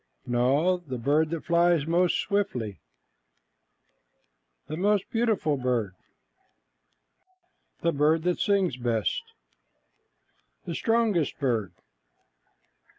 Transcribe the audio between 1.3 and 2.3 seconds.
flies most